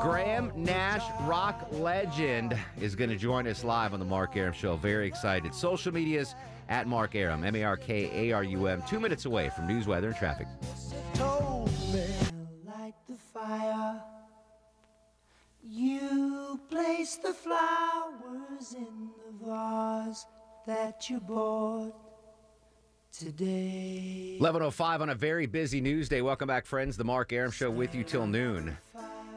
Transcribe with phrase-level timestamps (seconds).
[0.00, 4.76] Graham Nash, rock legend, is going to join us live on the Mark Arum Show.
[4.76, 5.54] Very excited.
[5.54, 6.34] Social medias
[6.70, 9.66] at Mark Arum, M A R K A R U M, two minutes away from
[9.66, 10.46] news, weather, and traffic.
[11.18, 14.02] light the fire.
[15.62, 20.24] You place the flowers in the vase
[20.66, 21.94] that you bought
[23.12, 24.38] today.
[24.40, 26.22] 11.05 on a very busy news day.
[26.22, 26.96] Welcome back, friends.
[26.96, 28.78] The Mark Aram Show with you till noon.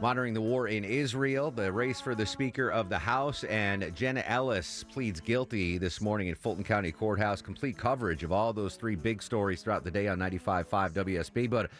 [0.00, 4.24] Monitoring the war in Israel, the race for the Speaker of the House, and Jenna
[4.26, 7.42] Ellis pleads guilty this morning in Fulton County Courthouse.
[7.42, 11.50] Complete coverage of all those three big stories throughout the day on 95.5 WSB.
[11.50, 11.70] But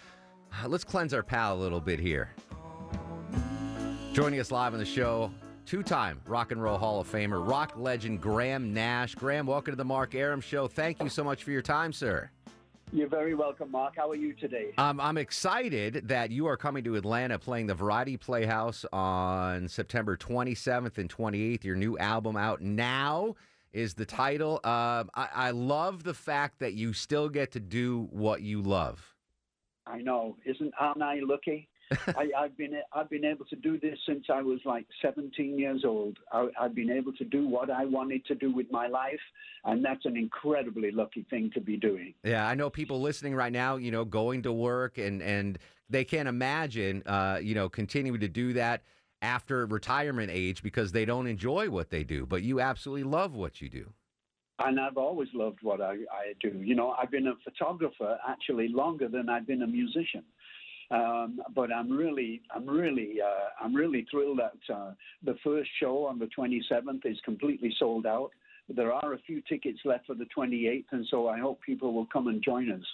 [0.52, 2.34] uh, let's cleanse our palate a little bit here.
[4.12, 5.32] Joining us live on the show,
[5.64, 9.14] two time Rock and Roll Hall of Famer, rock legend Graham Nash.
[9.14, 10.68] Graham, welcome to the Mark Arum Show.
[10.68, 12.30] Thank you so much for your time, sir.
[12.92, 13.94] You're very welcome, Mark.
[13.96, 14.72] How are you today?
[14.76, 20.16] Um, I'm excited that you are coming to Atlanta playing the Variety Playhouse on September
[20.16, 21.62] 27th and 28th.
[21.62, 23.36] Your new album out now
[23.72, 24.54] is the title.
[24.64, 29.14] Um, I, I love the fact that you still get to do what you love.
[29.86, 31.68] I know, isn't aren't I lucky?
[32.08, 35.84] I, I've been I've been able to do this since I was like 17 years
[35.84, 36.18] old.
[36.32, 39.20] I, I've been able to do what I wanted to do with my life,
[39.64, 42.14] and that's an incredibly lucky thing to be doing.
[42.22, 46.04] Yeah, I know people listening right now, you know, going to work and and they
[46.04, 48.82] can't imagine, uh, you know, continuing to do that
[49.22, 52.24] after retirement age because they don't enjoy what they do.
[52.24, 53.92] But you absolutely love what you do.
[54.60, 56.60] And I've always loved what I, I do.
[56.62, 60.22] You know, I've been a photographer actually longer than I've been a musician.
[60.90, 66.04] Um, but I'm really, I'm really, uh, I'm really thrilled that uh, the first show
[66.06, 68.30] on the 27th is completely sold out.
[68.68, 72.06] There are a few tickets left for the 28th, and so I hope people will
[72.06, 72.84] come and join us.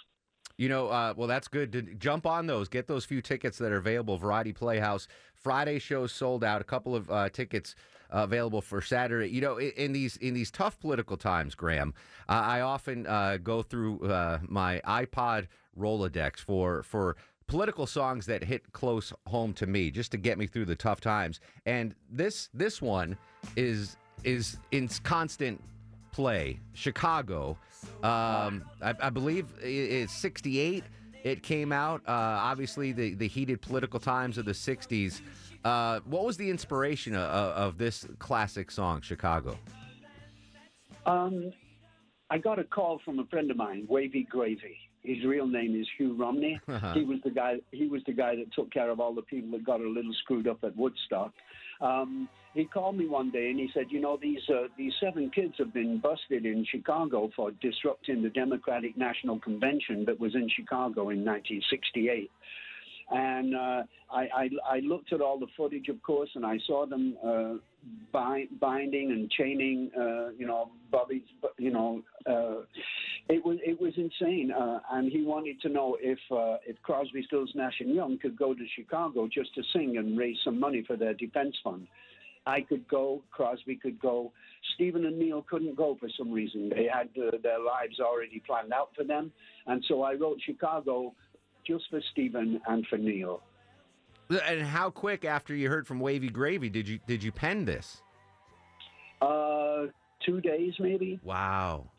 [0.57, 2.67] You know, uh, well, that's good to jump on those.
[2.67, 4.17] Get those few tickets that are available.
[4.17, 6.61] Variety Playhouse Friday shows sold out.
[6.61, 7.75] A couple of uh, tickets
[8.11, 9.29] uh, available for Saturday.
[9.29, 11.93] You know, in, in these in these tough political times, Graham,
[12.27, 15.45] I often uh, go through uh, my iPod
[15.77, 20.47] Rolodex for for political songs that hit close home to me, just to get me
[20.47, 21.39] through the tough times.
[21.65, 23.17] And this this one
[23.55, 25.61] is is in constant
[26.11, 26.59] play.
[26.73, 27.57] Chicago,
[28.03, 30.83] um, I, I believe it's 68.
[31.23, 35.21] It came out, uh, obviously, the, the heated political times of the 60s.
[35.63, 39.57] Uh, what was the inspiration of, of this classic song, Chicago?
[41.05, 41.51] Um,
[42.29, 44.77] I got a call from a friend of mine, Wavy Gravy.
[45.03, 46.59] His real name is Hugh Romney.
[46.67, 46.93] Uh-huh.
[46.93, 47.55] He was the guy.
[47.71, 50.13] He was the guy that took care of all the people that got a little
[50.21, 51.31] screwed up at Woodstock.
[51.81, 55.29] Um, he called me one day and he said, "You know, these uh, these seven
[55.29, 60.49] kids have been busted in Chicago for disrupting the Democratic National Convention that was in
[60.49, 62.29] Chicago in 1968."
[63.09, 66.85] And uh, I, I, I looked at all the footage, of course, and I saw
[66.85, 67.53] them uh,
[68.11, 71.21] bind, binding and chaining, uh, you know, Bobby's,
[71.57, 72.63] you know, uh,
[73.29, 74.51] it was it was insane.
[74.51, 78.37] Uh, and he wanted to know if uh, if Crosby, Stills, Nash and Young could
[78.37, 81.87] go to Chicago just to sing and raise some money for their defense fund.
[82.45, 84.31] I could go, Crosby could go.
[84.73, 86.69] Stephen and Neil couldn't go for some reason.
[86.69, 89.33] They had uh, their lives already planned out for them,
[89.65, 91.13] and so I wrote Chicago
[91.67, 93.41] just for Stephen and for Neil.
[94.45, 98.01] And how quick after you heard from Wavy Gravy did you did you pen this?
[99.21, 99.85] Uh,
[100.25, 101.19] two days maybe.
[101.23, 101.91] Wow.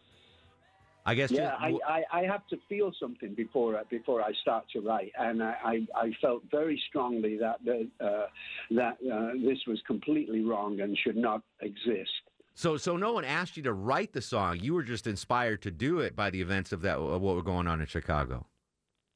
[1.07, 4.33] I guess Yeah, just, I, I, I have to feel something before I, before I
[4.43, 8.27] start to write, and I, I, I felt very strongly that the, uh,
[8.73, 12.11] that uh, this was completely wrong and should not exist.
[12.55, 14.59] so so no one asked you to write the song.
[14.61, 17.43] You were just inspired to do it by the events of that of what were
[17.43, 18.47] going on in Chicago.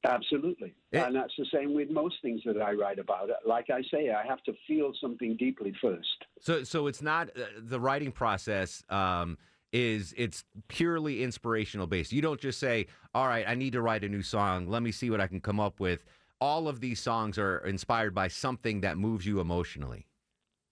[0.05, 3.29] Absolutely, It- and that's the same with most things that I write about.
[3.45, 6.25] Like I say, I have to feel something deeply first.
[6.39, 9.37] So so it's not uh, the writing process um,
[9.71, 12.11] is it's purely inspirational based.
[12.11, 14.67] You don't just say, "All right, I need to write a new song.
[14.67, 16.03] Let me see what I can come up with."
[16.41, 20.07] All of these songs are inspired by something that moves you emotionally.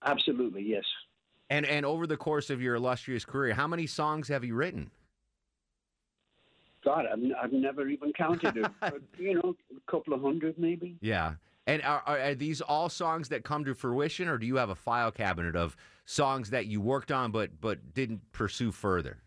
[0.04, 0.84] Absolutely, yes.
[1.48, 4.90] And and over the course of your illustrious career, how many songs have you written?
[6.84, 8.66] God, I've, I've never even counted it.
[8.80, 10.96] but, you know, a couple of hundred maybe.
[11.00, 11.34] Yeah.
[11.66, 14.70] And are, are, are these all songs that come to fruition, or do you have
[14.70, 19.18] a file cabinet of songs that you worked on but but didn't pursue further?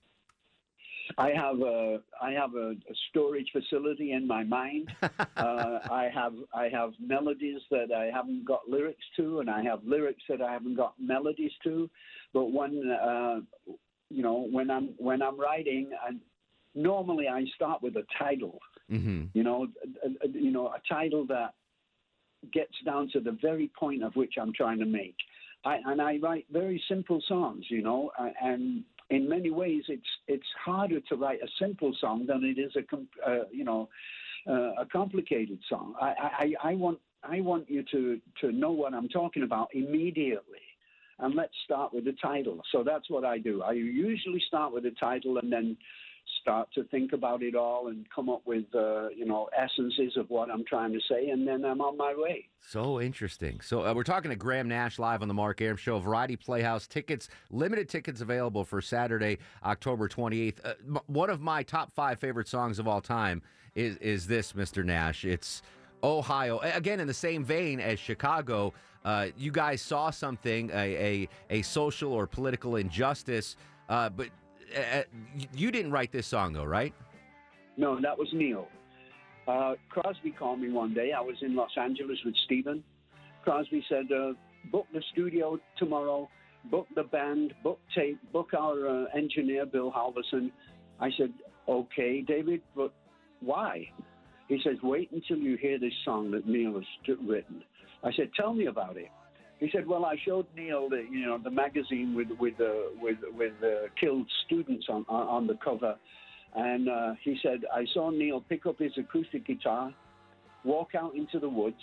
[1.18, 4.92] I have a I have a, a storage facility in my mind.
[5.02, 9.80] uh, I have I have melodies that I haven't got lyrics to, and I have
[9.86, 11.90] lyrics that I haven't got melodies to.
[12.34, 13.40] But when uh,
[14.10, 16.20] you know when I'm when I'm writing, and
[16.76, 18.60] normally I start with a title.
[18.92, 19.26] Mm-hmm.
[19.34, 19.68] You know,
[20.04, 21.54] a, a- you know a title that
[22.54, 25.16] gets down to the very point of which I'm trying to make.
[25.64, 28.12] I, and I write very simple songs, you know,
[28.42, 32.72] and in many ways it's it's harder to write a simple song than it is
[32.76, 33.90] a uh, you know
[34.48, 35.96] uh, a complicated song.
[36.00, 40.60] I, I, I want I want you to to know what I'm talking about immediately.
[41.18, 42.62] And let's start with the title.
[42.74, 43.64] So that's what I do.
[43.64, 45.78] I usually start with the title and then
[46.46, 50.30] start to think about it all and come up with uh, you know essences of
[50.30, 52.48] what I'm trying to say, and then I'm on my way.
[52.60, 53.62] So interesting.
[53.62, 56.86] So uh, we're talking to Graham Nash live on the Mark Arum Show, Variety Playhouse.
[56.86, 60.64] Tickets, limited tickets available for Saturday, October 28th.
[60.64, 63.42] Uh, m- one of my top five favorite songs of all time
[63.74, 64.86] is is this, Mr.
[64.86, 65.26] Nash.
[65.26, 65.64] It's
[66.04, 66.60] Ohio.
[66.60, 68.72] Again, in the same vein as Chicago,
[69.04, 73.56] uh, you guys saw something, a, a, a social or political injustice,
[73.90, 74.30] uh, but
[74.76, 75.04] uh,
[75.54, 76.94] you didn't write this song, though, right?
[77.78, 78.68] No, that was Neil.
[79.48, 81.12] Uh, Crosby called me one day.
[81.12, 82.84] I was in Los Angeles with Stephen.
[83.44, 84.34] Crosby said, uh,
[84.72, 86.30] book the studio tomorrow,
[86.72, 90.52] book the band, book tape, book our uh, engineer, Bill Halverson.
[91.00, 91.32] I said,
[91.68, 92.92] okay, David, but
[93.42, 93.88] why?
[94.48, 97.64] He says, wait until you hear this song that Neil has written.
[98.04, 99.10] I said, tell me about it.
[99.60, 103.18] He said, "Well, I showed Neil the you know the magazine with with uh, with
[103.34, 105.96] with uh, killed students on on the cover,
[106.56, 109.94] and uh, he said I saw Neil pick up his acoustic guitar,
[110.64, 111.82] walk out into the woods,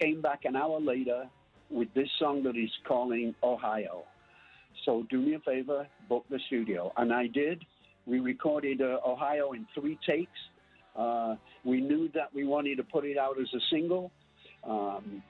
[0.00, 1.28] came back an hour later
[1.70, 4.04] with this song that he's calling Ohio.
[4.84, 7.64] So do me a favor, book the studio, and I did.
[8.06, 10.30] We recorded uh, Ohio in three takes.
[11.64, 14.12] We knew that we wanted to put it out as a single."
[14.68, 15.22] Um,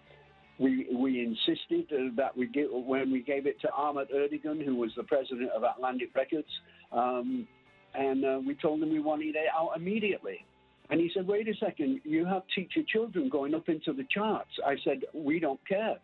[0.59, 4.77] we we insisted uh, that we give when we gave it to Ahmet Ertegun, who
[4.77, 6.49] was the president of Atlantic Records,
[6.93, 7.47] um,
[7.95, 10.45] and uh, we told him we wanted it out immediately.
[10.91, 14.05] And he said, "Wait a second, you have Teach Your Children going up into the
[14.11, 15.97] charts." I said, "We don't care.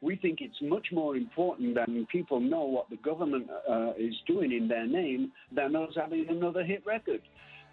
[0.00, 4.52] We think it's much more important than people know what the government uh, is doing
[4.52, 7.22] in their name than us having another hit record.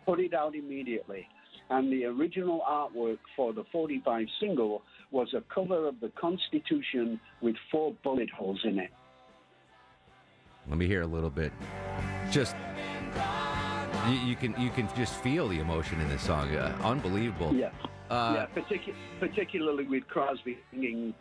[0.06, 1.28] Put it out immediately."
[1.72, 7.56] And the original artwork for the 45 single was a cover of the Constitution with
[7.72, 8.90] four bullet holes in it.
[10.68, 11.54] Let me hear a little bit.
[12.30, 12.58] Just
[14.10, 16.54] you, you can you can just feel the emotion in this song.
[16.54, 17.54] Uh, unbelievable.
[17.56, 17.70] Yeah.
[18.10, 21.14] Uh, yeah, particu- particularly with Crosby singing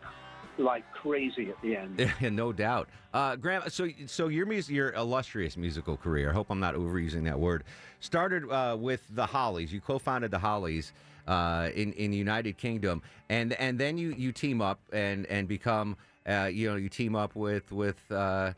[0.61, 2.13] like crazy at the end.
[2.37, 2.89] no doubt.
[3.13, 6.31] Uh, Graham, so so your music, your illustrious musical career.
[6.31, 7.65] I hope I'm not overusing that word.
[8.01, 9.73] Started uh, with the Hollies.
[9.73, 10.93] You co-founded the Hollies
[11.27, 15.49] uh, in in the United Kingdom, and and then you you team up and and
[15.49, 15.97] become
[16.27, 18.11] uh, you know you team up with with.
[18.11, 18.53] Uh,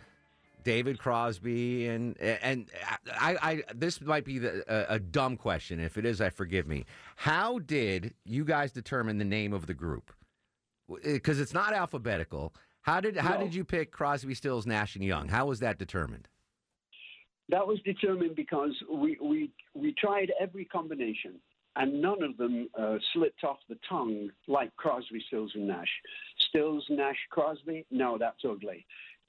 [0.64, 2.70] David Crosby and and
[3.18, 5.80] I, I this might be the, a, a, dumb question.
[5.80, 6.84] If it is, I forgive me.
[7.16, 10.12] How did you guys determine the name of the group?
[11.02, 12.54] Because it's not alphabetical.
[12.82, 13.44] How did how no.
[13.44, 15.28] did you pick Crosby, Stills, Nash and Young?
[15.28, 16.28] How was that determined?
[17.48, 21.40] That was determined because we we we tried every combination
[21.76, 25.88] and none of them uh, slipped off the tongue like Crosby, Stills, and Nash.
[26.48, 28.84] Stills, Nash, Crosby, no, that's ugly.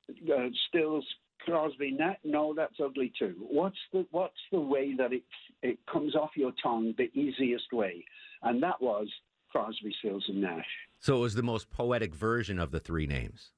[0.09, 1.05] Uh, Stills,
[1.39, 3.35] Crosby, Nash, no, that's ugly too.
[3.39, 5.23] What's the what's the way that it
[5.61, 8.03] it comes off your tongue the easiest way?
[8.41, 9.07] And that was
[9.49, 10.65] Crosby, Stills, and Nash.
[11.03, 13.51] So it was the most poetic version of the three names.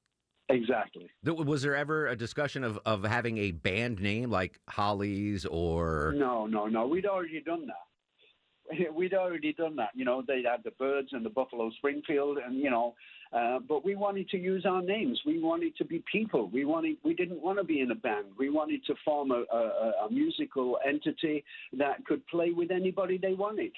[0.48, 1.08] Exactly.
[1.24, 6.12] Was there ever a discussion of, of having a band name like Hollies or?
[6.16, 6.88] No, no, no.
[6.88, 7.86] We'd already done that.
[8.94, 9.90] we'd already done that.
[9.94, 12.94] You know, they had the Byrds and the Buffalo Springfield, and you know,
[13.32, 15.20] uh, but we wanted to use our names.
[15.24, 16.50] We wanted to be people.
[16.52, 16.96] We wanted.
[17.04, 18.26] We didn't want to be in a band.
[18.36, 21.44] We wanted to form a, a, a musical entity
[21.78, 23.72] that could play with anybody they wanted.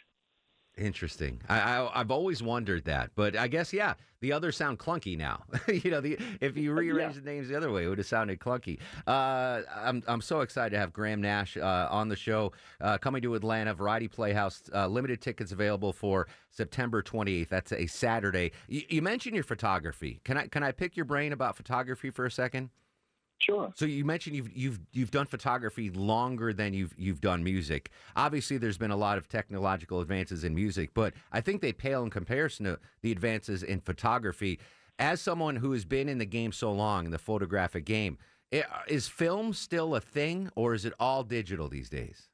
[0.79, 1.41] Interesting.
[1.49, 5.43] I, I have always wondered that, but I guess yeah, the others sound clunky now.
[5.69, 7.21] you know, the if you rearrange yeah.
[7.21, 8.79] the names the other way, it would have sounded clunky.
[9.07, 13.23] Uh, I'm I'm so excited to have Graham Nash uh, on the show, uh, coming
[13.23, 14.63] to Atlanta, Variety Playhouse.
[14.73, 17.49] Uh, limited tickets available for September 28th.
[17.49, 18.53] That's a Saturday.
[18.69, 20.21] You, you mentioned your photography.
[20.25, 22.71] Can I can I pick your brain about photography for a second?
[23.49, 23.73] Sure.
[23.75, 27.91] So you mentioned you've you've you've done photography longer than you've you've done music.
[28.15, 32.03] Obviously, there's been a lot of technological advances in music, but I think they pale
[32.03, 34.59] in comparison to the advances in photography.
[34.99, 38.19] As someone who has been in the game so long, in the photographic game,
[38.53, 42.29] eh, is film still a thing, or is it all digital these days?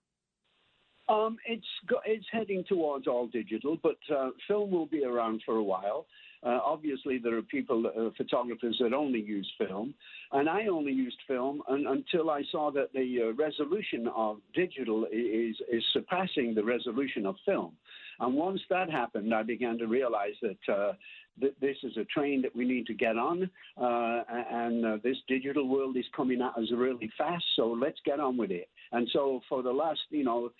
[1.08, 1.66] Um, it's
[2.06, 6.06] it's heading towards all digital, but uh, film will be around for a while.
[6.42, 9.94] Uh, obviously, there are people, uh, photographers that only use film,
[10.32, 15.06] and I only used film un- until I saw that the uh, resolution of digital
[15.10, 17.72] is is surpassing the resolution of film.
[18.20, 20.92] And once that happened, I began to realize that uh,
[21.40, 25.16] that this is a train that we need to get on, uh, and uh, this
[25.26, 27.44] digital world is coming at us really fast.
[27.56, 28.68] So let's get on with it.
[28.92, 30.52] And so for the last, you know,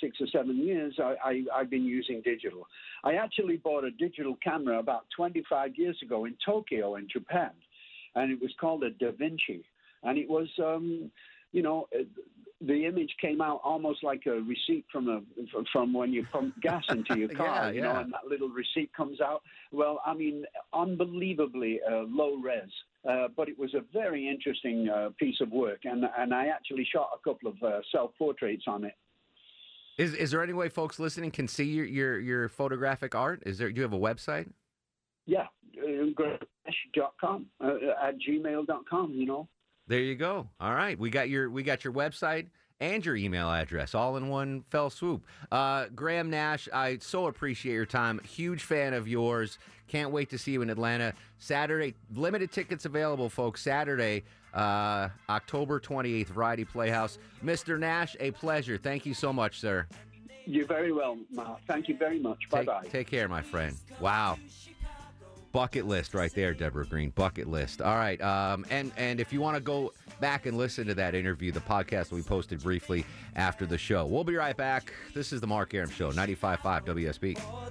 [0.00, 2.66] six or seven years, I, I, have been using digital.
[3.04, 7.50] I actually bought a digital camera about 25 years ago in Tokyo, in Japan,
[8.14, 9.64] and it was called a Da Vinci.
[10.04, 11.10] And it was, um,
[11.52, 11.88] you know,
[12.60, 15.20] the image came out almost like a receipt from a
[15.72, 17.92] from when you pump gas into your car, yeah, you yeah.
[17.92, 19.42] know, and that little receipt comes out.
[19.70, 22.70] Well, I mean, unbelievably uh, low res,
[23.08, 26.86] uh, but it was a very interesting uh, piece of work, and and I actually
[26.92, 28.94] shot a couple of uh, self portraits on it.
[29.98, 33.42] Is is there any way folks listening can see your your, your photographic art?
[33.44, 33.70] Is there?
[33.70, 34.48] Do you have a website?
[35.26, 39.48] Yeah, uh, com, uh, at gmail.com, You know.
[39.88, 40.48] There you go.
[40.60, 42.46] All right, we got your we got your website
[42.80, 45.24] and your email address all in one fell swoop.
[45.50, 48.20] Uh, Graham Nash, I so appreciate your time.
[48.20, 49.58] Huge fan of yours.
[49.88, 51.94] Can't wait to see you in Atlanta Saturday.
[52.14, 53.62] Limited tickets available, folks.
[53.62, 54.22] Saturday,
[54.54, 57.18] uh, October 28th, Variety Playhouse.
[57.44, 57.78] Mr.
[57.78, 58.76] Nash, a pleasure.
[58.76, 59.86] Thank you so much, sir.
[60.44, 61.60] You're very well, Mark.
[61.66, 62.38] Thank you very much.
[62.50, 62.84] Bye bye.
[62.90, 63.76] Take care, my friend.
[64.00, 64.38] Wow.
[65.52, 67.10] Bucket list right there, Deborah Green.
[67.10, 67.80] Bucket list.
[67.80, 68.20] All right.
[68.20, 71.60] Um, and and if you want to go back and listen to that interview, the
[71.60, 73.04] podcast we posted briefly
[73.36, 74.06] after the show.
[74.06, 74.92] We'll be right back.
[75.14, 77.66] This is the Mark Arum Show, 95.5 WSB.